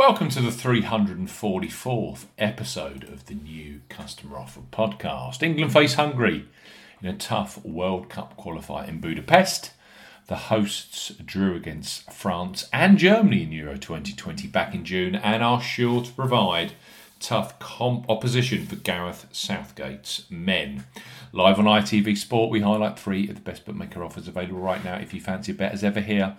Welcome 0.00 0.30
to 0.30 0.40
the 0.40 0.48
344th 0.48 2.24
episode 2.38 3.04
of 3.04 3.26
the 3.26 3.34
new 3.34 3.82
Customer 3.90 4.38
Offer 4.38 4.62
podcast. 4.72 5.42
England 5.42 5.74
face 5.74 5.92
Hungary 5.92 6.46
in 7.02 7.08
a 7.10 7.16
tough 7.18 7.62
World 7.66 8.08
Cup 8.08 8.34
qualifier 8.38 8.88
in 8.88 9.02
Budapest. 9.02 9.72
The 10.26 10.36
hosts 10.36 11.10
drew 11.22 11.54
against 11.54 12.10
France 12.10 12.66
and 12.72 12.96
Germany 12.96 13.42
in 13.42 13.52
Euro 13.52 13.76
2020 13.76 14.48
back 14.48 14.74
in 14.74 14.86
June 14.86 15.16
and 15.16 15.44
are 15.44 15.60
sure 15.60 16.02
to 16.02 16.12
provide 16.12 16.72
tough 17.20 17.58
comp 17.58 18.08
opposition 18.08 18.64
for 18.64 18.76
Gareth 18.76 19.26
Southgate's 19.32 20.24
men. 20.30 20.84
Live 21.34 21.58
on 21.58 21.66
ITV 21.66 22.16
Sport, 22.16 22.50
we 22.50 22.60
highlight 22.60 22.98
three 22.98 23.28
of 23.28 23.34
the 23.34 23.42
best 23.42 23.66
bookmaker 23.66 24.02
offers 24.02 24.28
available 24.28 24.60
right 24.60 24.82
now. 24.82 24.94
If 24.94 25.12
you 25.12 25.20
fancy 25.20 25.52
a 25.52 25.54
bet 25.54 25.72
as 25.72 25.84
ever 25.84 26.00
here, 26.00 26.38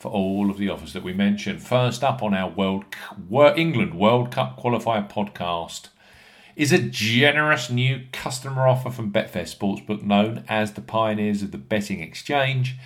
for 0.00 0.10
all 0.10 0.50
of 0.50 0.56
the 0.56 0.70
offers 0.70 0.94
that 0.94 1.04
we 1.04 1.12
mentioned. 1.12 1.62
First 1.62 2.02
up 2.02 2.22
on 2.22 2.34
our 2.34 2.48
World 2.48 2.84
England 3.56 3.94
World 3.94 4.32
Cup 4.32 4.58
qualifier 4.58 5.08
podcast 5.08 5.88
is 6.56 6.72
a 6.72 6.78
generous 6.78 7.70
new 7.70 8.06
customer 8.10 8.66
offer 8.66 8.90
from 8.90 9.12
Betfair 9.12 9.44
Sportsbook, 9.44 10.02
known 10.02 10.44
as 10.48 10.72
the 10.72 10.80
pioneers 10.80 11.42
of 11.42 11.52
the 11.52 11.58
betting 11.58 12.00
exchange. 12.00 12.76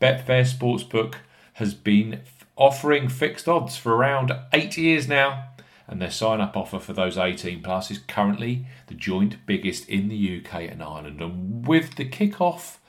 Betfair 0.00 0.44
Sportsbook 0.44 1.14
has 1.54 1.74
been 1.74 2.20
offering 2.56 3.08
fixed 3.08 3.48
odds 3.48 3.76
for 3.76 3.94
around 3.94 4.32
eight 4.52 4.76
years 4.76 5.06
now, 5.06 5.50
and 5.86 6.02
their 6.02 6.10
sign 6.10 6.40
up 6.40 6.56
offer 6.56 6.80
for 6.80 6.92
those 6.92 7.16
18 7.16 7.62
plus 7.62 7.90
is 7.90 7.98
currently 7.98 8.66
the 8.88 8.94
joint 8.94 9.46
biggest 9.46 9.88
in 9.88 10.08
the 10.08 10.40
UK 10.40 10.62
and 10.62 10.82
Ireland. 10.82 11.20
And 11.20 11.66
with 11.66 11.94
the 11.94 12.04
kick-off 12.04 12.80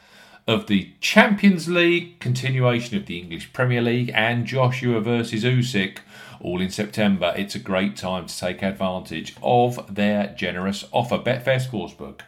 of 0.48 0.68
the 0.68 0.92
Champions 1.00 1.68
League, 1.68 2.20
continuation 2.20 2.96
of 2.98 3.08
the 3.08 3.18
English 3.18 3.52
Premier 3.52 3.82
League, 3.82 4.12
and 4.14 4.46
Joshua 4.46 5.02
versus 5.02 5.44
Usyk, 5.44 5.98
all 6.40 6.62
in 6.62 6.70
September. 6.70 7.34
It's 7.36 7.56
a 7.56 7.60
great 7.60 7.96
time 7.98 8.28
to 8.28 8.38
take 8.38 8.62
advantage 8.62 9.36
of 9.42 9.94
their 9.94 10.28
generous 10.38 10.86
offer. 10.92 11.18
Betfair 11.18 11.60
Sportsbook, 11.60 12.22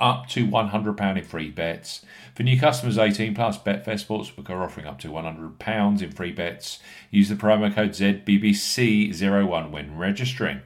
up 0.00 0.28
to 0.28 0.46
£100 0.46 1.18
in 1.18 1.24
free 1.24 1.50
bets. 1.50 2.04
For 2.34 2.42
new 2.42 2.58
customers 2.58 2.96
18 2.96 3.34
plus, 3.34 3.58
Betfair 3.58 4.02
Sportsbook 4.02 4.48
are 4.48 4.62
offering 4.62 4.86
up 4.86 4.98
to 5.00 5.08
£100 5.08 6.02
in 6.02 6.10
free 6.12 6.32
bets. 6.32 6.78
Use 7.10 7.28
the 7.28 7.34
promo 7.34 7.74
code 7.74 7.90
ZBBC01 7.90 9.70
when 9.70 9.98
registering. 9.98 10.62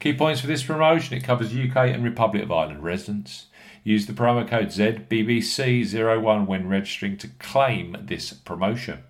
Key 0.00 0.14
points 0.14 0.40
for 0.40 0.46
this 0.46 0.62
promotion 0.62 1.16
it 1.16 1.24
covers 1.24 1.52
UK 1.52 1.76
and 1.76 2.04
Republic 2.04 2.44
of 2.44 2.52
Ireland 2.52 2.84
residents. 2.84 3.46
Use 3.84 4.06
the 4.06 4.12
promo 4.12 4.46
code 4.46 4.68
ZBBC01 4.68 6.46
when 6.46 6.68
registering 6.68 7.16
to 7.18 7.28
claim 7.38 7.96
this 8.00 8.32
promotion. 8.32 9.04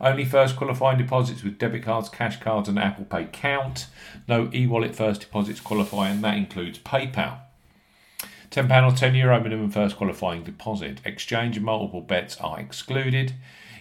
Only 0.00 0.24
first 0.24 0.56
qualifying 0.56 0.98
deposits 0.98 1.42
with 1.42 1.58
debit 1.58 1.82
cards, 1.84 2.08
cash 2.08 2.40
cards, 2.40 2.68
and 2.68 2.78
Apple 2.78 3.04
Pay 3.04 3.28
count. 3.32 3.86
No 4.28 4.50
e 4.52 4.66
wallet 4.66 4.94
first 4.94 5.22
deposits 5.22 5.60
qualify, 5.60 6.10
and 6.10 6.22
that 6.22 6.36
includes 6.36 6.78
PayPal. 6.78 7.38
£10 8.50 8.64
or 8.86 8.94
€10 8.94 9.16
Euro 9.16 9.40
minimum 9.40 9.70
first 9.70 9.96
qualifying 9.96 10.44
deposit. 10.44 11.00
Exchange 11.04 11.56
and 11.56 11.66
multiple 11.66 12.00
bets 12.00 12.36
are 12.38 12.60
excluded. 12.60 13.34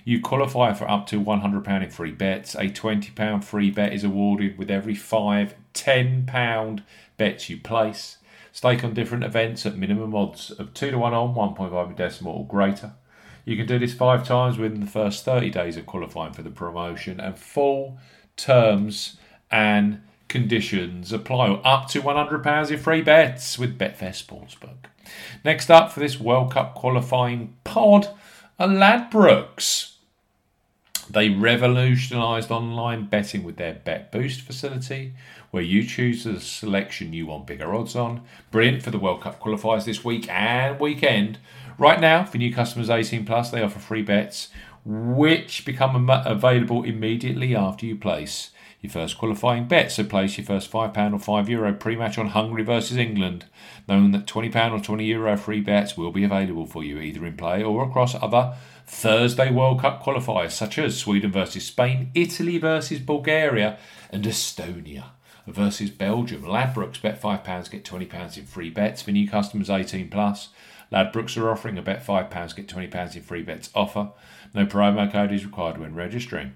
You 0.06 0.20
qualify 0.20 0.74
for 0.74 0.90
up 0.90 1.06
to 1.08 1.22
£100 1.22 1.84
in 1.84 1.90
free 1.90 2.12
bets. 2.12 2.56
A 2.56 2.70
£20 2.70 3.44
free 3.44 3.70
bet 3.70 3.94
is 3.94 4.04
awarded 4.04 4.58
with 4.58 4.72
every 4.72 4.96
five 4.96 5.56
£10 5.74 6.84
bets 7.18 7.50
you 7.50 7.58
place. 7.58 8.18
Stake 8.54 8.84
on 8.84 8.94
different 8.94 9.24
events 9.24 9.66
at 9.66 9.76
minimum 9.76 10.14
odds 10.14 10.52
of 10.52 10.76
2 10.76 10.92
to 10.92 10.98
1 11.00 11.14
on, 11.14 11.34
1.5 11.34 11.98
decimal 11.98 12.34
or 12.34 12.48
greater. 12.48 12.94
You 13.46 13.58
can 13.58 13.66
do 13.66 13.80
this 13.80 13.96
five 13.96 14.26
times 14.26 14.60
within 14.60 14.80
the 14.80 14.88
first 14.88 15.26
30 15.26 15.50
days 15.50 15.76
of 15.76 15.88
qualifying 15.88 16.34
for 16.34 16.44
the 16.44 16.52
promotion, 16.52 17.20
and 17.20 17.38
full 17.38 17.98
terms 18.38 19.18
and 19.50 20.02
conditions 20.28 21.12
apply. 21.12 21.50
Up 21.50 21.90
to 21.90 22.02
£100 22.04 22.72
in 22.72 22.80
free 22.80 23.02
bets 23.02 23.58
with 23.58 23.78
Betfair 23.78 24.12
Sportsbook. 24.12 24.86
Next 25.44 25.72
up 25.72 25.92
for 25.92 26.00
this 26.00 26.20
World 26.20 26.52
Cup 26.54 26.76
qualifying 26.76 27.56
pod 27.64 28.10
are 28.60 28.68
Ladbrokes. 28.68 29.93
They 31.10 31.30
revolutionised 31.30 32.50
online 32.50 33.06
betting 33.06 33.44
with 33.44 33.58
their 33.58 33.74
Bet 33.74 34.12
Boost 34.12 34.42
facility, 34.42 35.14
where 35.52 35.64
you 35.64 35.84
choose 35.84 36.24
the 36.24 36.40
selection 36.40 37.14
you 37.14 37.28
want 37.28 37.48
bigger 37.48 37.74
odds 37.74 37.96
on. 37.96 38.22
Brilliant 38.52 38.84
for 38.84 38.92
the 38.92 39.00
World 39.00 39.22
Cup 39.22 39.42
qualifiers 39.42 39.86
this 39.86 40.04
week 40.04 40.30
and 40.30 40.80
weekend. 40.80 41.40
Right 41.78 42.00
now, 42.00 42.24
for 42.24 42.38
new 42.38 42.54
customers 42.54 42.90
18 42.90 43.26
plus, 43.26 43.50
they 43.50 43.62
offer 43.62 43.80
free 43.80 44.02
bets, 44.02 44.50
which 44.86 45.66
become 45.66 46.10
available 46.10 46.84
immediately 46.84 47.56
after 47.56 47.86
you 47.86 47.96
place 47.96 48.52
your 48.84 48.92
first 48.92 49.18
qualifying 49.18 49.68
bet. 49.68 49.92
So 49.92 50.04
place 50.04 50.38
your 50.38 50.46
first 50.46 50.70
£5 50.70 51.14
or 51.14 51.18
€5 51.18 51.50
Euro 51.50 51.74
pre-match 51.74 52.18
on 52.18 52.28
Hungary 52.28 52.64
versus 52.64 52.98
England, 52.98 53.46
knowing 53.88 54.12
that 54.12 54.28
£20 54.28 54.74
or 54.74 54.80
€20 54.80 55.08
Euro 55.08 55.38
free 55.38 55.62
bets 55.62 55.98
will 55.98 56.12
be 56.12 56.26
available 56.26 56.68
for 56.68 56.84
you 56.84 57.00
either 57.00 57.26
in 57.26 57.38
play 57.38 57.64
or 57.64 57.86
across 57.86 58.14
other 58.14 58.56
Thursday 58.86 59.50
World 59.50 59.80
Cup 59.80 60.04
qualifiers 60.04 60.52
such 60.52 60.78
as 60.78 60.98
Sweden 61.00 61.32
versus 61.32 61.66
Spain, 61.66 62.12
Italy 62.14 62.58
versus 62.58 63.00
Bulgaria, 63.00 63.78
and 64.12 64.26
Estonia 64.26 65.06
versus 65.48 65.90
Belgium. 65.90 66.44
Ladbrokes 66.44 67.02
bet 67.02 67.22
£5, 67.22 67.72
get 67.72 67.86
£20 67.86 68.38
in 68.38 68.46
free 68.46 68.70
bets 68.70 69.02
for 69.02 69.12
new 69.12 69.28
customers 69.28 69.70
18 69.70 70.10
plus. 70.10 70.50
Ladbrokes 70.92 71.38
are 71.38 71.50
offering 71.50 71.78
a 71.78 71.82
bet 71.82 72.06
£5, 72.06 72.56
get 72.56 72.68
£20 72.68 73.16
in 73.16 73.22
free 73.24 73.44
bets 73.44 73.70
offer. 73.74 74.10
No 74.54 74.66
promo 74.66 75.10
code 75.10 75.32
is 75.32 75.46
required 75.46 75.78
when 75.78 75.96
registering. 75.96 76.54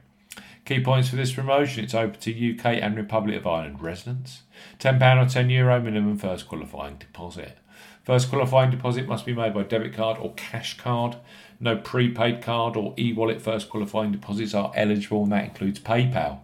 Key 0.68 0.82
points 0.82 1.08
for 1.08 1.16
this 1.16 1.32
promotion 1.32 1.86
it's 1.86 1.94
open 1.94 2.20
to 2.20 2.54
UK 2.54 2.66
and 2.66 2.98
Republic 2.98 3.38
of 3.38 3.48
Ireland 3.48 3.82
residents. 3.82 4.42
£10 4.80 4.96
or 4.96 5.26
€10 5.26 5.50
Euro 5.50 5.80
minimum 5.80 6.18
first 6.18 6.50
qualifying 6.50 6.98
deposit. 6.98 7.58
First 8.04 8.30
qualifying 8.30 8.70
deposit 8.70 9.08
must 9.08 9.26
be 9.26 9.34
made 9.34 9.54
by 9.54 9.64
debit 9.64 9.94
card 9.94 10.18
or 10.20 10.34
cash 10.34 10.76
card. 10.76 11.16
No 11.62 11.78
prepaid 11.78 12.42
card 12.42 12.76
or 12.76 12.94
e 12.98 13.14
wallet 13.14 13.42
first 13.42 13.70
qualifying 13.70 14.12
deposits 14.12 14.54
are 14.54 14.74
eligible, 14.76 15.24
and 15.24 15.32
that 15.32 15.46
includes 15.46 15.80
PayPal. 15.80 16.40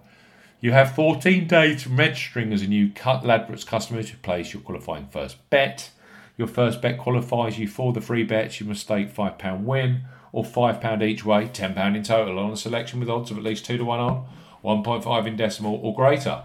You 0.62 0.72
have 0.72 0.96
14 0.96 1.46
days 1.46 1.84
from 1.84 1.98
registering 1.98 2.54
as 2.54 2.62
a 2.62 2.68
new 2.68 2.92
Ladbrokes 2.92 3.68
customer 3.68 4.04
to 4.04 4.18
place 4.20 4.54
your 4.54 4.62
qualifying 4.62 5.08
first 5.08 5.50
bet. 5.50 5.90
Your 6.38 6.48
first 6.48 6.82
bet 6.82 6.98
qualifies 6.98 7.60
you 7.60 7.68
for 7.68 7.92
the 7.92 8.00
free 8.00 8.24
bets. 8.24 8.62
You 8.62 8.68
must 8.68 8.84
stake 8.84 9.14
£5 9.14 9.64
win 9.66 10.04
or 10.34 10.44
£5 10.44 11.02
each 11.02 11.24
way, 11.24 11.46
£10 11.46 11.96
in 11.96 12.04
total 12.04 12.40
on 12.40 12.52
a 12.52 12.58
selection 12.58 13.00
with 13.00 13.10
odds 13.10 13.32
of 13.32 13.38
at 13.38 13.44
least 13.44 13.66
2 13.66 13.78
to 13.78 13.86
1 13.86 14.00
on, 14.00 14.26
1.5 14.64 15.28
in 15.28 15.38
decimal 15.38 15.80
or 15.82 15.96
greater. 15.96 16.44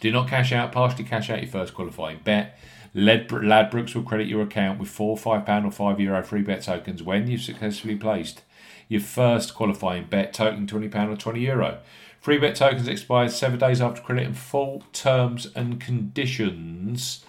Do 0.00 0.12
not 0.12 0.28
cash 0.28 0.52
out, 0.52 0.72
partially 0.72 1.04
cash 1.04 1.30
out 1.30 1.40
your 1.40 1.50
first 1.50 1.72
qualifying 1.72 2.20
bet. 2.24 2.58
Ladbrokes 2.94 3.94
will 3.94 4.02
credit 4.02 4.26
your 4.26 4.42
account 4.42 4.78
with 4.80 4.88
four 4.88 5.16
£5 5.16 5.42
or 5.46 5.94
€5 5.94 6.00
Euro 6.00 6.22
free 6.22 6.42
bet 6.42 6.62
tokens 6.62 7.02
when 7.02 7.28
you've 7.28 7.40
successfully 7.40 7.96
placed 7.96 8.42
your 8.88 9.00
first 9.00 9.54
qualifying 9.54 10.04
bet 10.04 10.32
totaling 10.32 10.66
£20 10.66 10.86
or 11.12 11.16
€20. 11.16 11.40
Euro. 11.42 11.78
Free 12.20 12.38
bet 12.38 12.56
tokens 12.56 12.88
expire 12.88 13.28
seven 13.28 13.58
days 13.58 13.80
after 13.80 14.02
credit 14.02 14.26
and 14.26 14.36
full 14.36 14.82
terms 14.92 15.46
and 15.54 15.78
conditions 15.80 17.24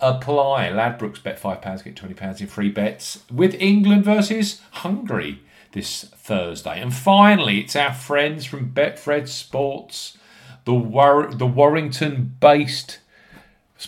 apply. 0.00 0.68
Ladbrokes 0.68 1.22
bet 1.22 1.40
£5, 1.40 1.84
get 1.84 1.96
£20 1.96 2.40
in 2.40 2.46
free 2.46 2.70
bets 2.70 3.24
with 3.32 3.54
England 3.54 4.04
versus 4.04 4.60
Hungary 4.70 5.40
this 5.72 6.04
Thursday. 6.04 6.80
And 6.80 6.94
finally, 6.94 7.60
it's 7.60 7.76
our 7.76 7.94
friends 7.94 8.44
from 8.44 8.72
Betfred 8.72 9.28
Sports, 9.28 10.18
the, 10.64 10.74
War- 10.74 11.32
the 11.32 11.46
Warrington 11.46 12.36
based 12.40 12.98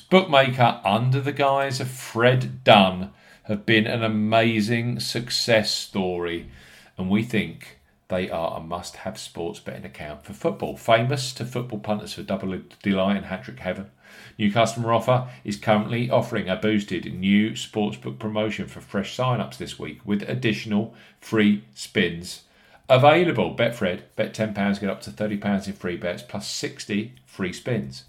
bookmaker 0.08 0.80
under 0.84 1.20
the 1.20 1.32
guise 1.32 1.80
of 1.80 1.90
Fred 1.90 2.64
Done 2.64 3.10
have 3.44 3.66
been 3.66 3.86
an 3.86 4.02
amazing 4.02 5.00
success 5.00 5.70
story, 5.70 6.50
and 6.96 7.10
we 7.10 7.22
think 7.22 7.78
they 8.08 8.30
are 8.30 8.56
a 8.58 8.60
must 8.60 8.96
have 8.96 9.18
sports 9.18 9.58
betting 9.58 9.84
account 9.84 10.24
for 10.24 10.32
football. 10.32 10.76
Famous 10.76 11.32
to 11.34 11.44
football 11.44 11.78
punters 11.78 12.14
for 12.14 12.22
double 12.22 12.58
delight 12.82 13.16
and 13.16 13.26
hat 13.26 13.44
trick 13.44 13.58
heaven. 13.58 13.90
New 14.38 14.52
customer 14.52 14.92
offer 14.92 15.28
is 15.44 15.56
currently 15.56 16.10
offering 16.10 16.48
a 16.48 16.56
boosted 16.56 17.12
new 17.14 17.52
sportsbook 17.52 18.18
promotion 18.18 18.66
for 18.66 18.80
fresh 18.80 19.14
sign 19.14 19.40
ups 19.40 19.56
this 19.56 19.78
week 19.78 20.00
with 20.04 20.22
additional 20.28 20.94
free 21.20 21.64
spins 21.74 22.42
available. 22.88 23.54
Betfred, 23.56 24.02
bet 24.16 24.34
£10, 24.34 24.80
get 24.80 24.90
up 24.90 25.00
to 25.02 25.10
£30 25.10 25.66
in 25.66 25.72
free 25.72 25.96
bets 25.96 26.22
plus 26.22 26.46
60 26.48 27.14
free 27.26 27.52
spins. 27.52 28.04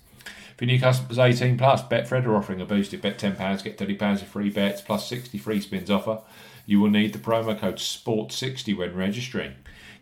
For 0.58 0.66
new 0.66 0.80
customers 0.80 1.18
18 1.18 1.58
plus, 1.58 1.82
Betfred 1.82 2.26
are 2.26 2.36
offering 2.36 2.62
a 2.62 2.66
boosted 2.66 3.02
bet 3.02 3.18
£10, 3.18 3.64
get 3.64 3.78
£30 3.78 4.22
of 4.22 4.28
free 4.28 4.50
bets 4.50 4.82
plus 4.82 5.08
60 5.08 5.38
free 5.38 5.62
spins 5.62 5.90
offer. 5.90 6.20
You 6.66 6.80
will 6.80 6.90
need 6.90 7.14
the 7.14 7.20
promo 7.20 7.58
code 7.60 7.78
SPORT60 7.78 8.78
when 8.78 8.96
registering. 8.96 9.56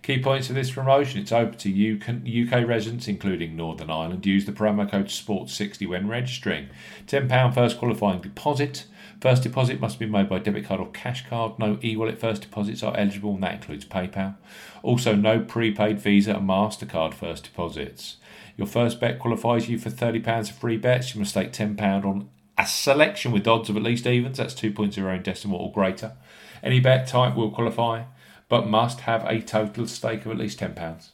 Key 0.04 0.20
points 0.20 0.50
of 0.50 0.56
this 0.56 0.72
promotion 0.72 1.22
it's 1.22 1.32
open 1.32 1.60
to 1.60 2.44
UK 2.44 2.68
residents, 2.68 3.08
including 3.08 3.56
Northern 3.56 3.92
Ireland. 3.92 4.26
Use 4.26 4.46
the 4.46 4.52
promo 4.52 4.90
code 4.90 5.08
SPORT60 5.08 5.88
when 5.88 6.08
registering. 6.08 6.70
£10 7.06 7.54
first 7.54 7.78
qualifying 7.78 8.20
deposit. 8.20 8.86
First 9.20 9.44
deposit 9.44 9.80
must 9.80 10.00
be 10.00 10.08
made 10.08 10.28
by 10.28 10.40
debit 10.40 10.66
card 10.66 10.80
or 10.80 10.90
cash 10.90 11.30
card. 11.30 11.60
No 11.60 11.78
e 11.84 11.96
wallet 11.96 12.20
first 12.20 12.42
deposits 12.42 12.82
are 12.82 12.98
eligible, 12.98 13.36
and 13.36 13.44
that 13.44 13.54
includes 13.54 13.86
PayPal. 13.86 14.38
Also, 14.82 15.14
no 15.14 15.40
prepaid 15.40 16.00
Visa 16.00 16.34
and 16.34 16.50
MasterCard 16.50 17.14
first 17.14 17.44
deposits. 17.44 18.18
Your 18.58 18.66
first 18.66 19.00
bet 19.00 19.20
qualifies 19.20 19.70
you 19.70 19.78
for 19.78 19.92
£30 19.92 20.50
of 20.50 20.56
free 20.56 20.78
bets. 20.78 21.14
You 21.14 21.20
must 21.20 21.32
stake 21.32 21.54
£10 21.54 21.80
on 22.04 22.28
a 22.58 22.66
selection 22.66 23.32
with 23.32 23.48
odds 23.48 23.70
of 23.70 23.78
at 23.78 23.84
least 23.84 24.08
evens, 24.08 24.38
that's 24.38 24.56
2.0 24.56 25.16
in 25.16 25.22
decimal 25.22 25.60
or 25.60 25.72
greater. 25.72 26.14
Any 26.64 26.80
bet 26.80 27.08
type 27.08 27.36
will 27.36 27.52
qualify 27.52 28.06
but 28.52 28.68
must 28.68 29.00
have 29.00 29.24
a 29.30 29.40
total 29.40 29.88
stake 29.88 30.26
of 30.26 30.32
at 30.34 30.38
least 30.38 30.60
£10. 30.60 31.12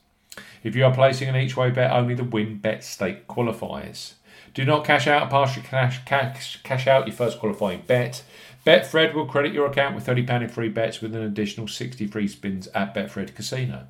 If 0.63 0.75
you 0.75 0.84
are 0.84 0.92
placing 0.92 1.30
an 1.30 1.36
each 1.36 1.56
way 1.56 1.69
bet, 1.69 1.92
only 1.92 2.16
the 2.16 2.24
win 2.24 2.57
bet 2.57 2.84
stake 2.84 3.28
qualifies. 3.28 4.16
Do 4.56 4.66
not 4.66 4.84
cash 4.84 5.06
out, 5.06 5.30
partially 5.30 5.62
cash, 5.62 6.04
cash, 6.04 6.60
cash 6.63 6.88
out 6.88 7.06
your 7.06 7.16
first 7.16 7.38
qualifying 7.38 7.84
bet. 7.86 8.24
Betfred 8.66 9.13
will 9.13 9.28
credit 9.28 9.54
your 9.54 9.68
account 9.68 9.94
with 9.94 10.07
£30 10.07 10.42
in 10.42 10.50
free 10.50 10.69
bets 10.69 11.00
with 11.00 11.13
an 11.13 11.22
additional 11.22 11.68
60 11.68 12.07
free 12.07 12.28
spins 12.28 12.69
at 12.74 12.95
Betfred 12.95 13.36
Casino. 13.36 13.86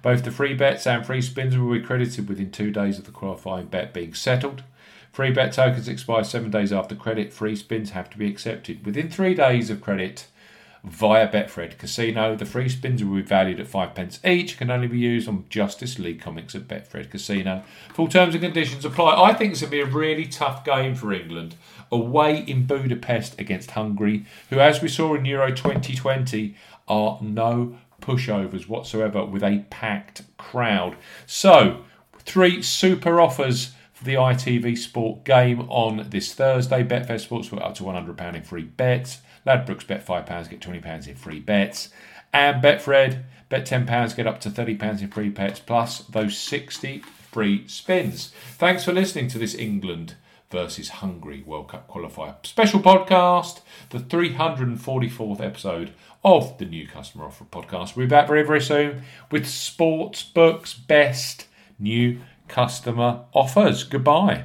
Both 0.00 0.22
the 0.22 0.30
free 0.30 0.54
bets 0.54 0.86
and 0.86 1.04
free 1.04 1.22
spins 1.22 1.58
will 1.58 1.72
be 1.72 1.80
credited 1.80 2.28
within 2.28 2.52
two 2.52 2.70
days 2.70 3.00
of 3.00 3.04
the 3.04 3.10
qualifying 3.10 3.66
bet 3.66 3.92
being 3.92 4.14
settled. 4.14 4.62
Free 5.10 5.32
bet 5.32 5.54
tokens 5.54 5.88
expire 5.88 6.22
seven 6.22 6.52
days 6.52 6.72
after 6.72 6.94
credit. 6.94 7.32
Free 7.32 7.56
spins 7.56 7.90
have 7.90 8.10
to 8.10 8.16
be 8.16 8.28
accepted 8.28 8.86
within 8.86 9.10
three 9.10 9.34
days 9.34 9.70
of 9.70 9.80
credit 9.80 10.28
via 10.84 11.28
Betfred 11.28 11.78
Casino. 11.78 12.34
The 12.34 12.44
free 12.44 12.68
spins 12.68 13.04
will 13.04 13.16
be 13.16 13.22
valued 13.22 13.60
at 13.60 13.68
five 13.68 13.94
pence 13.94 14.18
each. 14.24 14.56
Can 14.56 14.70
only 14.70 14.88
be 14.88 14.98
used 14.98 15.28
on 15.28 15.44
Justice 15.48 15.98
League 15.98 16.20
comics 16.20 16.54
at 16.54 16.68
Betfred 16.68 17.10
Casino. 17.10 17.62
Full 17.94 18.08
terms 18.08 18.34
and 18.34 18.42
conditions 18.42 18.84
apply. 18.84 19.20
I 19.20 19.32
think 19.34 19.52
it's 19.52 19.60
going 19.60 19.70
to 19.70 19.76
be 19.76 19.80
a 19.80 19.86
really 19.86 20.26
tough 20.26 20.64
game 20.64 20.94
for 20.94 21.12
England 21.12 21.56
away 21.90 22.38
in 22.38 22.64
Budapest 22.64 23.38
against 23.38 23.72
Hungary, 23.72 24.24
who, 24.50 24.58
as 24.58 24.80
we 24.80 24.88
saw 24.88 25.14
in 25.14 25.24
Euro 25.26 25.54
2020, 25.54 26.56
are 26.88 27.18
no 27.20 27.76
pushovers 28.00 28.66
whatsoever 28.66 29.24
with 29.24 29.42
a 29.42 29.64
packed 29.70 30.22
crowd. 30.38 30.96
So, 31.26 31.84
three 32.18 32.62
super 32.62 33.20
offers 33.20 33.72
the 34.04 34.14
ITV 34.14 34.76
Sport 34.76 35.24
game 35.24 35.60
on 35.62 36.08
this 36.10 36.34
Thursday. 36.34 36.82
Betfair 36.82 37.20
Sports 37.20 37.50
were 37.50 37.62
up 37.62 37.74
to 37.76 37.84
£100 37.84 38.34
in 38.34 38.42
free 38.42 38.64
bets. 38.64 39.18
Ladbrokes 39.46 39.86
bet 39.86 40.06
£5, 40.06 40.50
get 40.50 40.60
£20 40.60 41.08
in 41.08 41.14
free 41.14 41.40
bets. 41.40 41.88
And 42.32 42.62
Betfred, 42.62 43.24
bet 43.48 43.66
£10, 43.66 44.16
get 44.16 44.26
up 44.26 44.40
to 44.40 44.50
£30 44.50 45.02
in 45.02 45.08
free 45.08 45.28
bets, 45.28 45.60
plus 45.60 45.98
those 46.00 46.38
60 46.38 47.00
free 47.30 47.66
spins. 47.66 48.32
Thanks 48.58 48.84
for 48.84 48.92
listening 48.92 49.28
to 49.28 49.38
this 49.38 49.54
England 49.54 50.16
versus 50.50 50.90
Hungary 50.90 51.42
World 51.46 51.68
Cup 51.68 51.90
qualifier 51.90 52.34
special 52.46 52.80
podcast, 52.80 53.62
the 53.90 53.98
344th 53.98 55.40
episode 55.40 55.92
of 56.24 56.56
the 56.58 56.66
New 56.66 56.86
Customer 56.86 57.24
Offer 57.24 57.44
podcast. 57.46 57.96
We'll 57.96 58.06
be 58.06 58.10
back 58.10 58.28
very, 58.28 58.42
very 58.42 58.60
soon 58.60 59.02
with 59.30 59.48
Sports 59.48 60.22
Books 60.22 60.74
Best 60.74 61.46
New 61.78 62.20
Customer 62.52 63.24
Offers. 63.32 63.82
Goodbye. 63.84 64.44